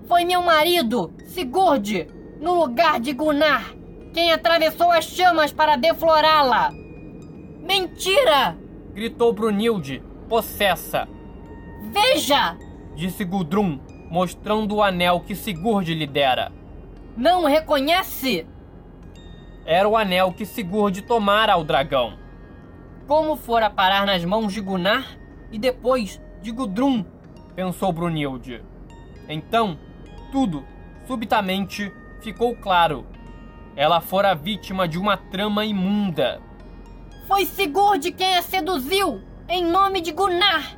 Foi 0.07 0.25
meu 0.25 0.43
marido, 0.43 1.12
Sigurd, 1.26 2.09
no 2.41 2.55
lugar 2.55 3.00
de 3.00 3.12
Gunnar, 3.12 3.73
quem 4.12 4.33
atravessou 4.33 4.91
as 4.91 5.05
chamas 5.05 5.52
para 5.52 5.76
deflorá-la. 5.76 6.71
Mentira! 7.62 8.57
gritou 8.93 9.33
Brunilde, 9.33 10.02
possessa. 10.29 11.09
Veja! 11.91 12.57
disse 12.95 13.25
Gudrun, 13.25 13.79
mostrando 14.11 14.76
o 14.76 14.83
anel 14.83 15.21
que 15.21 15.35
Sigurd 15.35 15.95
lhe 15.95 16.07
dera. 16.07 16.52
Não 17.17 17.45
reconhece? 17.45 18.47
era 19.64 19.88
o 19.88 19.97
anel 19.97 20.33
que 20.33 20.45
Sigurd 20.45 21.02
tomara 21.02 21.52
ao 21.52 21.64
dragão. 21.64 22.14
Como 23.07 23.37
fora 23.37 23.71
parar 23.71 24.05
nas 24.05 24.25
mãos 24.25 24.52
de 24.52 24.61
Gunnar 24.61 25.17
e 25.52 25.59
depois 25.59 26.21
de 26.40 26.50
Gudrun, 26.50 27.04
pensou 27.54 27.92
Brunilde. 27.92 28.62
Então, 29.28 29.78
tudo, 30.32 30.64
subitamente, 31.06 31.92
ficou 32.21 32.56
claro. 32.56 33.06
Ela 33.76 34.00
fora 34.00 34.35
vítima 34.35 34.88
de 34.88 34.99
uma 34.99 35.16
trama 35.16 35.64
imunda. 35.64 36.40
Foi 37.28 37.44
Sigurd 37.44 38.11
quem 38.12 38.37
a 38.37 38.42
seduziu, 38.42 39.21
em 39.49 39.64
nome 39.64 40.00
de 40.00 40.11
Gunnar! 40.11 40.76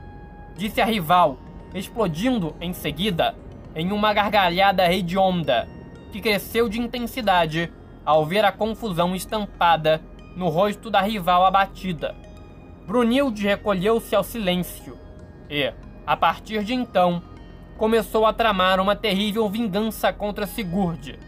Disse 0.57 0.81
a 0.81 0.85
rival, 0.85 1.39
explodindo 1.75 2.55
em 2.61 2.73
seguida 2.73 3.35
em 3.75 3.91
uma 3.91 4.13
gargalhada 4.13 4.93
hedionda, 4.93 5.69
que 6.13 6.21
cresceu 6.21 6.69
de 6.69 6.81
intensidade 6.81 7.73
ao 8.05 8.25
ver 8.25 8.45
a 8.45 8.53
confusão 8.53 9.17
estampada 9.17 10.01
no 10.37 10.49
rosto 10.49 10.91
da 10.91 11.01
rival 11.01 11.45
abatida. 11.45 12.15
Brunilde 12.87 13.47
recolheu-se 13.47 14.15
ao 14.15 14.23
silêncio 14.23 14.99
e, 15.49 15.73
a 16.07 16.17
partir 16.17 16.63
de 16.65 16.75
então, 16.75 17.23
começou 17.79 18.27
a 18.27 18.33
tramar 18.33 18.79
uma 18.79 18.95
terrível 18.95 19.49
vingança 19.49 20.13
contra 20.13 20.47
Sigurd. 20.47 21.19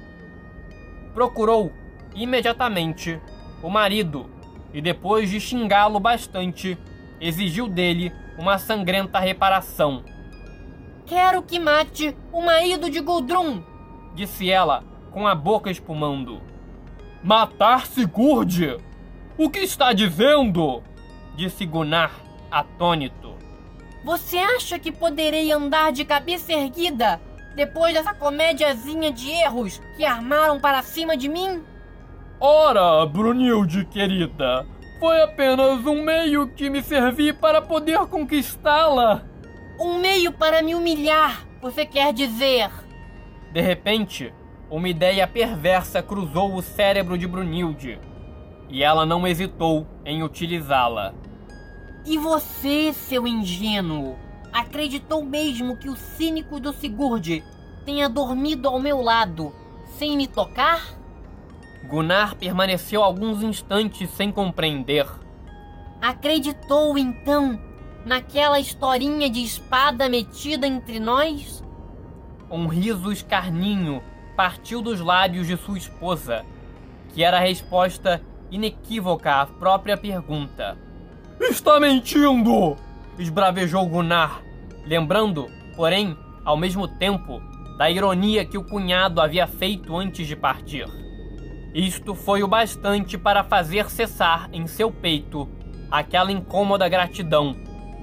Procurou, 1.15 1.73
imediatamente, 2.15 3.19
o 3.63 3.71
marido 3.71 4.29
e, 4.73 4.83
depois 4.83 5.31
de 5.31 5.41
xingá-lo 5.41 5.99
bastante, 5.99 6.77
exigiu 7.19 7.67
dele 7.67 8.13
uma 8.39 8.59
sangrenta 8.59 9.19
reparação. 9.19 10.05
Quero 11.07 11.43
que 11.43 11.59
mate 11.59 12.15
o 12.31 12.43
marido 12.43 12.91
de 12.91 13.01
Gudrun, 13.01 13.63
disse 14.15 14.51
ela, 14.51 14.85
com 15.11 15.27
a 15.27 15.35
boca 15.35 15.71
espumando. 15.71 16.43
Matar 17.23 17.87
Sigurd? 17.87 18.77
O 19.39 19.49
que 19.49 19.61
está 19.61 19.95
dizendo? 19.95 20.83
Disse 21.37 21.67
Gunnar, 21.67 22.11
atônito. 22.51 23.35
Você 24.03 24.39
acha 24.39 24.79
que 24.79 24.91
poderei 24.91 25.53
andar 25.53 25.93
de 25.93 26.05
cabeça 26.05 26.53
erguida 26.53 27.21
depois 27.55 27.95
dessa 27.95 28.15
comédiazinha 28.15 29.11
de 29.11 29.31
erros 29.31 29.81
que 29.97 30.05
armaram 30.05 30.61
para 30.61 30.83
cima 30.83 31.17
de 31.17 31.29
mim? 31.29 31.63
Ora, 32.41 33.05
Brunilde 33.07 33.85
querida, 33.87 34.67
foi 35.01 35.23
apenas 35.23 35.85
um 35.87 36.03
meio 36.03 36.49
que 36.49 36.71
me 36.71 36.83
servi 36.83 37.33
para 37.33 37.61
poder 37.61 37.99
conquistá-la. 38.07 39.23
Um 39.79 39.99
meio 39.99 40.33
para 40.33 40.63
me 40.63 40.75
humilhar, 40.75 41.47
você 41.61 41.85
quer 41.85 42.13
dizer? 42.13 42.71
De 43.53 43.61
repente, 43.61 44.33
uma 44.71 44.89
ideia 44.89 45.27
perversa 45.27 46.03
cruzou 46.03 46.55
o 46.55 46.63
cérebro 46.63 47.17
de 47.17 47.27
Brunilde 47.27 47.99
e 48.69 48.83
ela 48.83 49.07
não 49.07 49.27
hesitou 49.27 49.87
em 50.05 50.23
utilizá-la. 50.23 51.15
E 52.07 52.17
você, 52.19 52.93
seu 52.93 53.27
ingênuo, 53.27 54.17
acreditou 54.53 55.25
mesmo 55.25 55.77
que 55.77 55.89
o 55.91 55.97
cínico 55.97 56.61
do 56.61 56.73
Sigurd 56.73 57.43
tenha 57.85 58.09
dormido 58.09 58.69
ao 58.69 58.79
meu 58.79 59.03
lado 59.03 59.53
sem 59.99 60.17
me 60.17 60.29
tocar? 60.29 60.95
Gunnar 61.89 62.37
permaneceu 62.37 63.03
alguns 63.03 63.43
instantes 63.43 64.09
sem 64.11 64.31
compreender. 64.31 65.07
Acreditou 66.01 66.97
então 66.97 67.61
naquela 68.05 68.61
historinha 68.61 69.29
de 69.29 69.43
espada 69.43 70.09
metida 70.09 70.65
entre 70.65 71.01
nós? 71.01 71.65
Um 72.49 72.69
riso 72.69 73.11
escarninho 73.11 74.01
partiu 74.37 74.81
dos 74.81 75.01
lábios 75.01 75.49
de 75.49 75.57
sua 75.57 75.77
esposa, 75.77 76.47
que 77.13 77.25
era 77.25 77.39
a 77.39 77.41
resposta 77.41 78.23
inequívoca 78.49 79.41
à 79.41 79.47
própria 79.47 79.97
pergunta. 79.97 80.86
Está 81.41 81.79
mentindo! 81.79 82.77
esbravejou 83.19 83.87
Gunnar, 83.87 84.43
lembrando, 84.85 85.49
porém, 85.75 86.17
ao 86.45 86.57
mesmo 86.57 86.87
tempo, 86.87 87.41
da 87.77 87.91
ironia 87.91 88.45
que 88.45 88.59
o 88.59 88.65
cunhado 88.65 89.21
havia 89.21 89.47
feito 89.47 89.97
antes 89.97 90.27
de 90.27 90.37
partir. 90.37 90.87
Isto 91.75 92.15
foi 92.15 92.43
o 92.43 92.49
bastante 92.49 93.19
para 93.19 93.45
fazer 93.45 93.91
cessar 93.91 94.49
em 94.53 94.67
seu 94.67 94.91
peito 94.91 95.49
aquela 95.91 96.33
incômoda 96.33 96.89
gratidão 96.89 97.55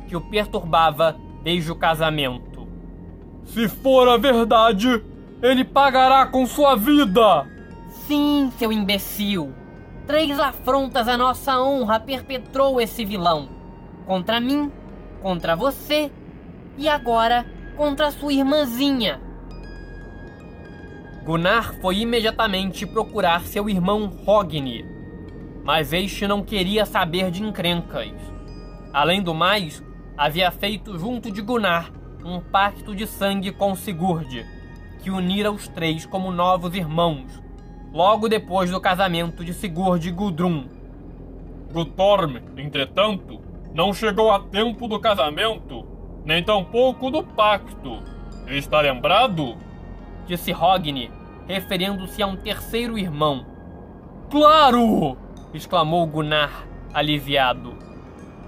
que 0.08 0.16
o 0.16 0.22
perturbava 0.22 1.16
desde 1.44 1.72
o 1.72 1.76
casamento. 1.76 2.68
Se 3.46 3.68
for 3.68 4.08
a 4.08 4.18
verdade, 4.18 5.04
ele 5.42 5.64
pagará 5.64 6.26
com 6.28 6.46
sua 6.46 6.76
vida! 6.76 7.48
Sim, 8.08 8.52
seu 8.58 8.72
imbecil! 8.72 9.54
Três 10.06 10.38
afrontas 10.40 11.08
à 11.08 11.18
nossa 11.18 11.62
honra 11.62 12.00
perpetrou 12.00 12.80
esse 12.82 13.06
vilão. 13.06 13.48
Contra 14.06 14.40
mim, 14.40 14.72
contra 15.22 15.56
você 15.56 16.12
e 16.78 16.90
agora 16.90 17.46
contra 17.78 18.12
sua 18.12 18.34
irmãzinha. 18.34 19.22
Gunnar 21.24 21.74
foi 21.76 22.00
imediatamente 22.00 22.86
procurar 22.86 23.46
seu 23.46 23.70
irmão 23.70 24.12
Hogni, 24.28 24.86
mas 25.64 25.94
este 25.94 26.28
não 26.28 26.44
queria 26.44 26.86
saber 26.86 27.32
de 27.32 27.42
encrencas. 27.42 28.12
Além 28.92 29.22
do 29.24 29.34
mais, 29.34 29.82
havia 30.18 30.52
feito 30.52 31.00
junto 31.00 31.32
de 31.32 31.42
Gunnar 31.42 31.92
um 32.26 32.40
pacto 32.40 32.96
de 32.96 33.08
sangue 33.08 33.52
com 33.52 33.76
Sigurd, 33.76 34.46
que 35.02 35.12
unira 35.12 35.52
os 35.52 35.68
três 35.68 36.06
como 36.06 36.32
novos 36.32 36.74
irmãos, 36.74 37.43
logo 37.94 38.28
depois 38.28 38.72
do 38.72 38.82
casamento 38.82 39.46
de 39.46 39.54
Sigurd 39.54 40.08
e 40.08 40.12
Gudrun. 40.12 40.66
Gutorm, 41.72 42.38
entretanto, 42.58 43.40
não 43.74 43.94
chegou 43.94 44.32
a 44.32 44.40
tempo 44.40 44.88
do 44.88 45.00
casamento, 45.00 45.86
nem 46.26 46.44
tampouco 46.44 47.12
do 47.12 47.24
pacto. 47.24 48.02
Está 48.48 48.82
lembrado? 48.82 49.56
Disse 50.26 50.52
Hogni, 50.52 51.12
referindo-se 51.48 52.22
a 52.24 52.28
um 52.28 52.36
terceiro 52.36 52.98
irmão. 52.98 53.46
Claro! 54.30 55.16
exclamou 55.54 56.08
Gunnar, 56.08 56.66
aliviado. 56.94 57.76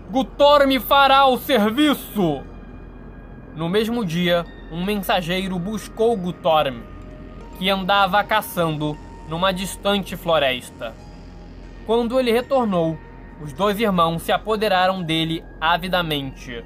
Gutorm 0.10 0.80
fará 0.80 1.28
o 1.28 1.38
serviço! 1.38 2.42
No 3.56 3.70
mesmo 3.70 4.04
dia, 4.04 4.44
um 4.72 4.84
mensageiro 4.84 5.60
buscou 5.60 6.18
Gutorm, 6.18 6.82
que 7.58 7.70
andava 7.70 8.24
caçando 8.24 8.98
numa 9.28 9.52
distante 9.52 10.16
floresta. 10.16 10.94
Quando 11.86 12.20
ele 12.20 12.32
retornou, 12.32 12.98
os 13.42 13.54
dois 13.54 13.80
irmãos 13.80 14.24
se 14.24 14.32
apoderaram 14.32 15.04
dele 15.04 15.44
avidamente. 15.60 16.64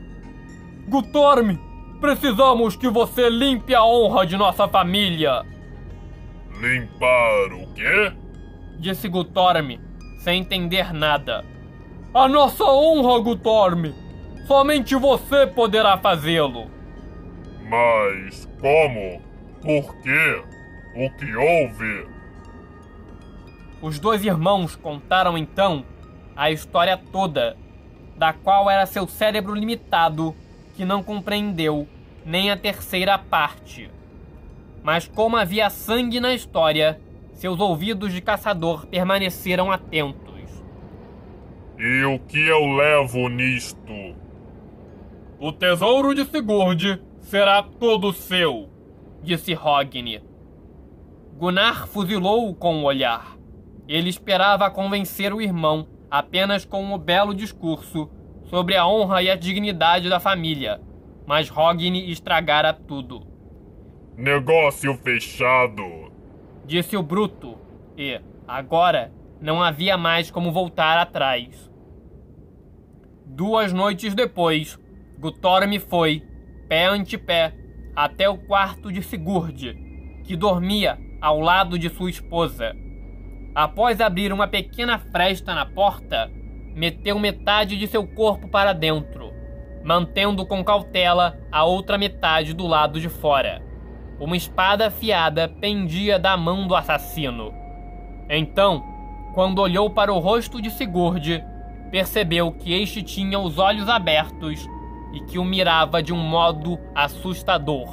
Gutorm, 0.87 1.57
precisamos 1.99 2.75
que 2.75 2.89
você 2.89 3.29
limpe 3.29 3.73
a 3.75 3.83
honra 3.83 4.25
de 4.25 4.37
nossa 4.37 4.67
família. 4.67 5.43
Limpar 6.59 7.53
o 7.53 7.73
quê? 7.73 8.13
Disse 8.77 9.07
Gutorm, 9.07 9.79
sem 10.19 10.41
entender 10.41 10.93
nada. 10.93 11.43
A 12.13 12.27
nossa 12.27 12.63
honra, 12.63 13.19
Gutorm! 13.19 13.93
Somente 14.47 14.95
você 14.95 15.45
poderá 15.45 15.97
fazê-lo. 15.97 16.71
Mas 17.69 18.49
como? 18.59 19.21
Por 19.61 19.95
quê? 20.01 20.41
O 20.95 21.09
que 21.11 21.35
houve? 21.35 22.07
Os 23.81 23.97
dois 23.97 24.25
irmãos 24.25 24.75
contaram 24.75 25.37
então 25.37 25.85
a 26.35 26.51
história 26.51 26.97
toda, 27.11 27.55
da 28.17 28.33
qual 28.33 28.69
era 28.69 28.85
seu 28.85 29.07
cérebro 29.07 29.53
limitado 29.53 30.35
que 30.75 30.83
não 30.83 31.01
compreendeu 31.01 31.87
nem 32.25 32.51
a 32.51 32.57
terceira 32.57 33.17
parte. 33.17 33.89
Mas 34.83 35.07
como 35.07 35.37
havia 35.37 35.69
sangue 35.69 36.19
na 36.19 36.33
história, 36.33 36.99
seus 37.33 37.59
ouvidos 37.59 38.11
de 38.11 38.21
caçador 38.21 38.85
permaneceram 38.85 39.71
atentos. 39.71 40.29
E 41.77 42.03
o 42.03 42.19
que 42.19 42.45
eu 42.47 42.65
levo 42.65 43.29
nisto? 43.29 44.13
O 45.39 45.53
tesouro 45.53 46.13
de 46.13 46.25
Sigurd 46.25 47.01
será 47.21 47.63
todo 47.63 48.11
seu, 48.11 48.69
disse 49.23 49.53
Hogni. 49.53 50.21
Gunnar 51.37 51.87
fuzilou-o 51.87 52.53
com 52.53 52.81
o 52.81 52.83
olhar. 52.83 53.38
Ele 53.89 54.07
esperava 54.07 54.69
convencer 54.69 55.33
o 55.33 55.41
irmão 55.41 55.87
apenas 56.11 56.63
com 56.63 56.83
um 56.83 56.95
belo 56.95 57.33
discurso 57.33 58.07
sobre 58.43 58.75
a 58.75 58.85
honra 58.85 59.23
e 59.23 59.31
a 59.31 59.35
dignidade 59.35 60.07
da 60.07 60.19
família, 60.19 60.79
mas 61.25 61.49
Hogni 61.49 62.11
estragara 62.11 62.71
tudo. 62.71 63.25
Negócio 64.15 64.93
fechado, 64.97 66.11
disse 66.65 66.95
o 66.95 67.01
bruto, 67.01 67.57
e, 67.97 68.21
agora, 68.47 69.11
não 69.41 69.61
havia 69.61 69.97
mais 69.97 70.29
como 70.29 70.51
voltar 70.51 70.95
atrás. 70.99 71.67
Duas 73.25 73.73
noites 73.73 74.13
depois, 74.13 74.79
Gutorm 75.17 75.79
foi, 75.79 76.21
pé 76.67 76.85
ante 76.85 77.17
pé, 77.17 77.55
até 77.95 78.29
o 78.29 78.37
quarto 78.37 78.91
de 78.91 79.01
Sigurd, 79.01 79.73
que 80.23 80.35
dormia 80.35 80.99
ao 81.19 81.39
lado 81.39 81.79
de 81.79 81.89
sua 81.89 82.11
esposa. 82.11 82.75
Após 83.53 83.99
abrir 83.99 84.31
uma 84.31 84.47
pequena 84.47 84.99
fresta 84.99 85.53
na 85.55 85.65
porta, 85.65 86.31
meteu 86.75 87.17
metade 87.17 87.77
de 87.77 87.87
seu 87.87 88.07
corpo 88.07 88.47
para 88.47 88.73
dentro, 88.73 89.33
mantendo 89.83 90.45
com 90.45 90.63
cautela 90.63 91.37
a 91.51 91.65
outra 91.65 91.97
metade 91.97 92.53
do 92.53 92.67
lado 92.67 92.99
de 92.99 93.09
fora. 93.09 93.61
Uma 94.19 94.37
espada 94.37 94.87
afiada 94.87 95.47
pendia 95.47 96.19
da 96.19 96.37
mão 96.37 96.67
do 96.67 96.75
assassino. 96.75 97.53
Então, 98.29 98.83
quando 99.33 99.59
olhou 99.59 99.89
para 99.89 100.13
o 100.13 100.19
rosto 100.19 100.61
de 100.61 100.69
Sigurd, 100.69 101.43
percebeu 101.89 102.51
que 102.51 102.73
este 102.73 103.01
tinha 103.01 103.39
os 103.39 103.57
olhos 103.57 103.89
abertos 103.89 104.67
e 105.13 105.21
que 105.21 105.39
o 105.39 105.43
mirava 105.43 106.03
de 106.03 106.13
um 106.13 106.17
modo 106.17 106.79
assustador. 106.93 107.87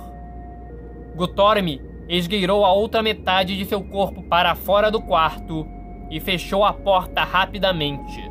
Gutorm 1.14 1.80
esgueirou 2.08 2.64
a 2.64 2.72
outra 2.72 3.02
metade 3.02 3.56
de 3.56 3.64
seu 3.64 3.82
corpo 3.82 4.22
para 4.22 4.54
fora 4.54 4.90
do 4.90 5.00
quarto 5.00 5.66
e 6.10 6.20
fechou 6.20 6.64
a 6.64 6.72
porta 6.72 7.24
rapidamente. 7.24 8.30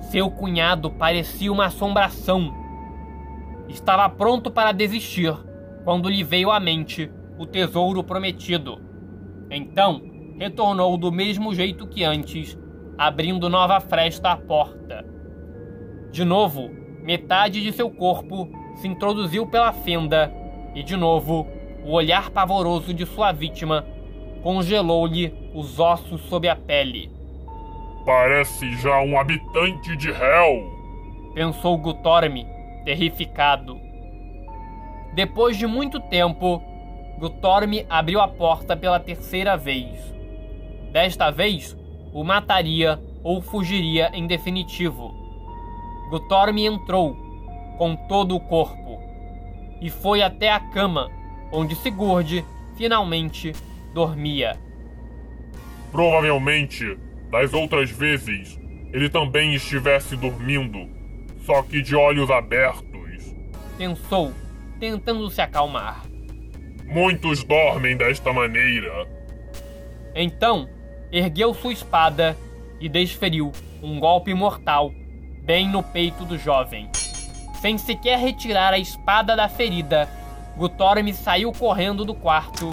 Seu 0.00 0.30
cunhado 0.30 0.90
parecia 0.90 1.50
uma 1.50 1.66
assombração. 1.66 2.52
Estava 3.68 4.08
pronto 4.08 4.50
para 4.50 4.72
desistir 4.72 5.34
quando 5.84 6.08
lhe 6.08 6.22
veio 6.22 6.50
à 6.50 6.60
mente 6.60 7.10
o 7.38 7.46
tesouro 7.46 8.04
prometido. 8.04 8.80
Então, 9.50 10.02
retornou 10.38 10.96
do 10.96 11.10
mesmo 11.10 11.54
jeito 11.54 11.86
que 11.86 12.04
antes, 12.04 12.58
abrindo 12.98 13.48
nova 13.48 13.80
fresta 13.80 14.30
à 14.30 14.36
porta. 14.36 15.04
De 16.10 16.24
novo, 16.24 16.70
metade 17.02 17.62
de 17.62 17.72
seu 17.72 17.90
corpo 17.90 18.48
se 18.76 18.86
introduziu 18.88 19.46
pela 19.46 19.72
fenda 19.72 20.32
e, 20.74 20.82
de 20.82 20.96
novo, 20.96 21.46
o 21.84 21.92
olhar 21.92 22.30
pavoroso 22.30 22.94
de 22.94 23.04
sua 23.04 23.30
vítima 23.32 23.84
congelou-lhe 24.42 25.32
os 25.54 25.78
ossos 25.78 26.20
sob 26.22 26.48
a 26.48 26.56
pele. 26.56 27.10
Parece 28.04 28.74
já 28.76 29.00
um 29.00 29.18
habitante 29.18 29.96
de 29.96 30.10
Hell, 30.10 30.70
pensou 31.34 31.76
Gutorme, 31.78 32.46
terrificado. 32.84 33.78
Depois 35.14 35.56
de 35.56 35.66
muito 35.66 36.00
tempo, 36.00 36.62
Gutorme 37.18 37.86
abriu 37.88 38.20
a 38.20 38.28
porta 38.28 38.76
pela 38.76 38.98
terceira 39.00 39.56
vez. 39.56 40.14
Desta 40.92 41.30
vez, 41.30 41.76
o 42.12 42.22
mataria 42.24 43.00
ou 43.22 43.40
fugiria 43.40 44.10
em 44.12 44.26
definitivo. 44.26 45.14
Gutorme 46.10 46.66
entrou, 46.66 47.16
com 47.78 47.96
todo 47.96 48.36
o 48.36 48.40
corpo, 48.40 49.00
e 49.80 49.88
foi 49.88 50.22
até 50.22 50.50
a 50.50 50.60
cama, 50.60 51.10
onde 51.50 51.74
Sigurd 51.76 52.44
finalmente 52.76 53.52
dormia. 53.92 54.58
Provavelmente, 55.92 56.98
das 57.30 57.52
outras 57.52 57.90
vezes, 57.90 58.58
ele 58.92 59.08
também 59.08 59.54
estivesse 59.54 60.16
dormindo, 60.16 60.88
só 61.44 61.62
que 61.62 61.82
de 61.82 61.94
olhos 61.94 62.30
abertos. 62.30 63.34
Pensou, 63.78 64.32
tentando 64.78 65.30
se 65.30 65.40
acalmar. 65.40 66.04
Muitos 66.86 67.42
dormem 67.44 67.96
desta 67.96 68.32
maneira. 68.32 69.08
Então, 70.14 70.68
ergueu 71.10 71.54
sua 71.54 71.72
espada 71.72 72.36
e 72.80 72.88
desferiu 72.88 73.52
um 73.82 73.98
golpe 73.98 74.34
mortal 74.34 74.92
bem 75.42 75.68
no 75.68 75.82
peito 75.82 76.24
do 76.24 76.38
jovem. 76.38 76.88
Sem 77.60 77.78
sequer 77.78 78.18
retirar 78.18 78.72
a 78.72 78.78
espada 78.78 79.34
da 79.34 79.48
ferida, 79.48 80.08
Gutorme 80.56 81.12
saiu 81.12 81.52
correndo 81.52 82.04
do 82.04 82.14
quarto 82.14 82.70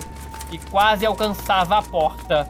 e 0.52 0.58
quase 0.58 1.06
alcançava 1.06 1.78
a 1.78 1.82
porta 1.82 2.48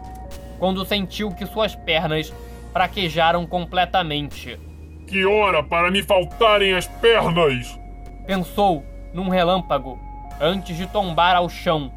quando 0.60 0.86
sentiu 0.86 1.32
que 1.32 1.46
suas 1.46 1.76
pernas 1.76 2.34
fraquejaram 2.74 3.46
completamente. 3.46 4.60
Que 5.08 5.26
hora 5.26 5.64
para 5.64 5.90
me 5.90 6.04
faltarem 6.04 6.74
as 6.74 6.88
pernas! 6.88 7.80
Pensou 8.26 8.86
num 9.14 9.30
relâmpago 9.30 10.00
antes 10.40 10.76
de 10.76 10.88
tombar 10.88 11.36
ao 11.36 11.50
chão, 11.50 11.92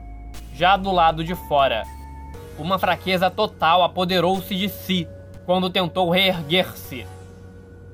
já 0.55 0.77
do 0.77 0.91
lado 0.91 1.25
de 1.25 1.35
fora. 1.35 1.83
Uma 2.59 2.79
fraqueza 2.79 3.31
total 3.31 3.83
apoderou-se 3.83 4.55
de 4.55 4.69
si 4.69 5.09
quando 5.45 5.71
tentou 5.71 6.11
reerguer-se. 6.11 7.07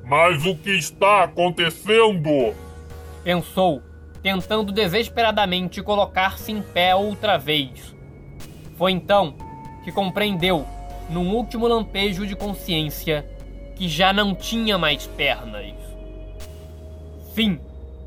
Mas 0.05 0.45
o 0.45 0.57
que 0.57 0.71
está 0.71 1.25
acontecendo? 1.25 2.55
Pensou, 3.23 3.83
tentando 4.23 4.73
desesperadamente 4.73 5.83
colocar-se 5.83 6.53
em 6.53 6.61
pé 6.61 6.95
outra 6.95 7.39
vez. 7.39 7.95
Foi 8.77 8.93
então 8.93 9.35
que 9.83 9.91
compreendeu, 9.91 10.67
num 11.09 11.35
último 11.35 11.67
lampejo 11.67 12.27
de 12.27 12.37
consciência, 12.37 13.27
que 13.75 13.89
já 13.89 14.13
não 14.13 14.35
tinha 14.35 14.77
mais 14.77 15.07
pernas. 15.07 15.75
Fim, 17.35 17.59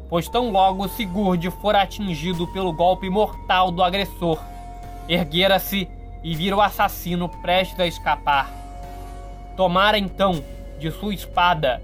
pois 0.09 0.29
tão 0.29 0.51
logo 0.51 0.87
Sigurd 0.87 1.49
fora 1.61 1.81
atingido 1.81 2.47
pelo 2.47 2.73
golpe 2.73 3.09
mortal 3.09 3.71
do 3.71 3.81
agressor, 3.81 4.39
erguera-se 5.09 5.89
e 6.23 6.35
vira 6.35 6.55
o 6.55 6.61
assassino 6.61 7.27
prestes 7.27 7.79
a 7.79 7.87
escapar. 7.87 8.51
Tomara 9.57 9.97
então 9.97 10.43
de 10.79 10.91
sua 10.91 11.13
espada 11.13 11.81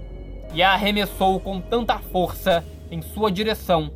e 0.54 0.62
a 0.62 0.72
arremessou 0.72 1.40
com 1.40 1.60
tanta 1.60 1.98
força 1.98 2.64
em 2.90 3.02
sua 3.02 3.30
direção 3.30 3.90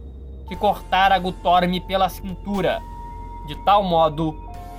que 0.47 0.57
cortara 0.57 1.19
Gutorme 1.19 1.81
pela 1.81 2.09
cintura, 2.09 2.81
de 3.47 3.55
tal 3.65 3.83
modo 3.83 4.35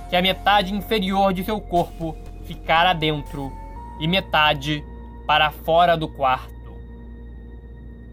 que 0.08 0.16
a 0.16 0.22
metade 0.22 0.72
inferior 0.72 1.32
de 1.32 1.44
seu 1.44 1.60
corpo 1.60 2.16
ficara 2.44 2.92
dentro 2.92 3.52
e 3.98 4.06
metade 4.06 4.84
para 5.26 5.50
fora 5.50 5.96
do 5.96 6.08
quarto. 6.08 6.54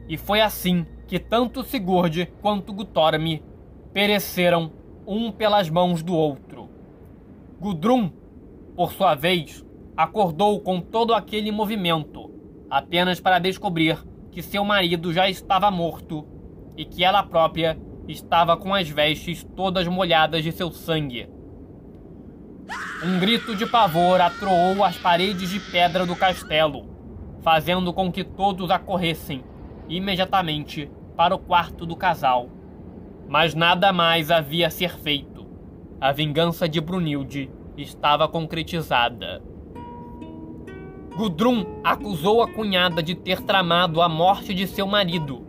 E 0.07 0.17
foi 0.17 0.41
assim 0.41 0.85
que 1.07 1.19
tanto 1.19 1.63
Sigurd 1.63 2.25
quanto 2.41 2.73
Gutorme 2.73 3.43
pereceram 3.93 4.71
um 5.05 5.31
pelas 5.31 5.69
mãos 5.69 6.01
do 6.01 6.15
outro. 6.15 6.69
Gudrun, 7.59 8.09
por 8.75 8.91
sua 8.91 9.13
vez, 9.13 9.63
acordou 9.95 10.59
com 10.59 10.81
todo 10.81 11.13
aquele 11.13 11.51
movimento, 11.51 12.31
apenas 12.69 13.19
para 13.19 13.37
descobrir 13.37 13.97
que 14.31 14.41
seu 14.41 14.65
marido 14.65 15.13
já 15.13 15.29
estava 15.29 15.69
morto 15.69 16.25
e 16.77 16.85
que 16.85 17.03
ela 17.03 17.23
própria 17.23 17.77
estava 18.07 18.57
com 18.57 18.73
as 18.73 18.89
vestes 18.89 19.43
todas 19.55 19.87
molhadas 19.87 20.43
de 20.43 20.51
seu 20.51 20.71
sangue. 20.71 21.29
Um 23.03 23.19
grito 23.19 23.55
de 23.55 23.65
pavor 23.65 24.21
atroou 24.21 24.83
as 24.83 24.97
paredes 24.97 25.49
de 25.49 25.59
pedra 25.59 26.05
do 26.05 26.15
castelo, 26.15 26.85
fazendo 27.41 27.91
com 27.93 28.11
que 28.11 28.23
todos 28.23 28.71
acorressem 28.71 29.43
imediatamente 29.89 30.89
para 31.15 31.35
o 31.35 31.39
quarto 31.39 31.85
do 31.85 31.95
casal. 31.95 32.49
Mas 33.27 33.53
nada 33.53 33.91
mais 33.91 34.31
havia 34.31 34.67
a 34.67 34.71
ser 34.71 34.97
feito. 34.97 35.45
A 35.99 36.11
vingança 36.11 36.67
de 36.67 36.79
Brunilde 36.79 37.49
estava 37.77 38.27
concretizada. 38.27 39.41
Gudrun 41.15 41.65
acusou 41.83 42.41
a 42.41 42.47
cunhada 42.47 43.03
de 43.03 43.15
ter 43.15 43.41
tramado 43.41 44.01
a 44.01 44.09
morte 44.09 44.53
de 44.53 44.65
seu 44.65 44.87
marido, 44.87 45.45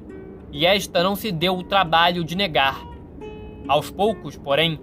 e 0.54 0.64
esta 0.64 1.02
não 1.02 1.16
se 1.16 1.32
deu 1.32 1.58
o 1.58 1.64
trabalho 1.64 2.22
de 2.22 2.36
negar. 2.36 2.80
Aos 3.66 3.90
poucos, 3.90 4.36
porém, 4.36 4.78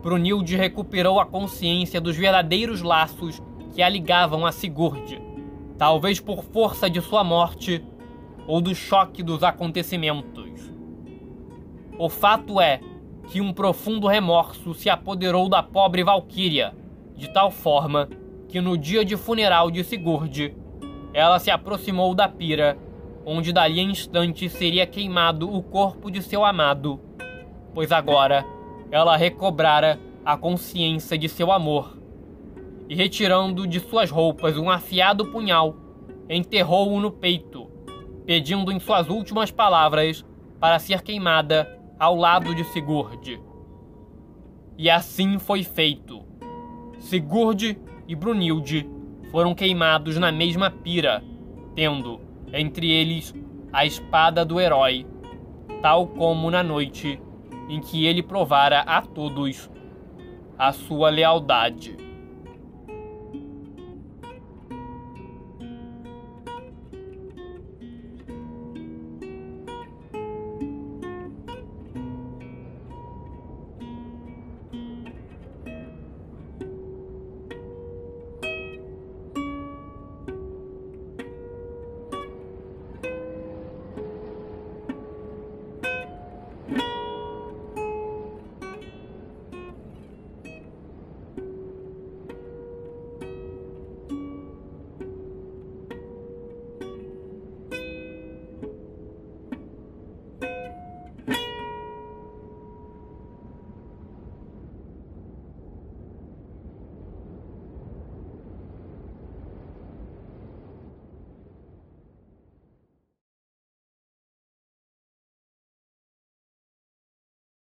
Brunilde 0.00 0.54
recuperou 0.54 1.18
a 1.18 1.26
consciência 1.26 2.00
dos 2.00 2.16
verdadeiros 2.16 2.80
laços 2.80 3.42
que 3.74 3.82
a 3.82 3.88
ligavam 3.88 4.46
a 4.46 4.52
Sigurd, 4.52 5.20
talvez 5.76 6.20
por 6.20 6.44
força 6.44 6.88
de 6.88 7.00
sua 7.00 7.24
morte 7.24 7.84
ou 8.46 8.60
do 8.60 8.72
choque 8.72 9.20
dos 9.20 9.42
acontecimentos. 9.42 10.72
O 11.98 12.08
fato 12.08 12.60
é 12.60 12.80
que 13.26 13.40
um 13.40 13.52
profundo 13.52 14.06
remorso 14.06 14.74
se 14.74 14.88
apoderou 14.88 15.48
da 15.48 15.60
pobre 15.60 16.04
Valquíria, 16.04 16.72
de 17.16 17.28
tal 17.32 17.50
forma 17.50 18.08
que 18.48 18.60
no 18.60 18.78
dia 18.78 19.04
de 19.04 19.16
funeral 19.16 19.72
de 19.72 19.82
Sigurd, 19.82 20.54
ela 21.12 21.40
se 21.40 21.50
aproximou 21.50 22.14
da 22.14 22.28
pira, 22.28 22.78
onde 23.28 23.52
dali 23.52 23.80
a 23.80 23.82
instante 23.82 24.48
seria 24.48 24.86
queimado 24.86 25.52
o 25.52 25.60
corpo 25.60 26.12
de 26.12 26.22
seu 26.22 26.44
amado, 26.44 27.00
pois 27.74 27.90
agora 27.90 28.46
ela 28.88 29.16
recobrara 29.16 29.98
a 30.24 30.36
consciência 30.36 31.18
de 31.18 31.28
seu 31.28 31.50
amor. 31.50 31.98
E 32.88 32.94
retirando 32.94 33.66
de 33.66 33.80
suas 33.80 34.10
roupas 34.10 34.56
um 34.56 34.70
afiado 34.70 35.26
punhal, 35.26 35.74
enterrou-o 36.30 37.00
no 37.00 37.10
peito, 37.10 37.68
pedindo 38.24 38.70
em 38.70 38.78
suas 38.78 39.08
últimas 39.08 39.50
palavras 39.50 40.24
para 40.60 40.78
ser 40.78 41.02
queimada 41.02 41.68
ao 41.98 42.14
lado 42.14 42.54
de 42.54 42.62
Sigurd. 42.62 43.40
E 44.78 44.88
assim 44.88 45.36
foi 45.40 45.64
feito. 45.64 46.22
Sigurd 47.00 47.76
e 48.06 48.14
Brunilde 48.14 48.88
foram 49.32 49.52
queimados 49.52 50.16
na 50.16 50.30
mesma 50.30 50.70
pira, 50.70 51.24
tendo 51.74 52.20
entre 52.52 52.90
eles 52.90 53.34
a 53.72 53.84
espada 53.84 54.44
do 54.44 54.60
herói, 54.60 55.06
tal 55.82 56.06
como 56.06 56.50
na 56.50 56.62
noite 56.62 57.20
em 57.68 57.80
que 57.80 58.06
ele 58.06 58.22
provara 58.22 58.80
a 58.80 59.02
todos 59.02 59.70
a 60.58 60.72
sua 60.72 61.10
lealdade. 61.10 62.05